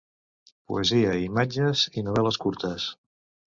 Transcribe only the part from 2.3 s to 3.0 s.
curtes.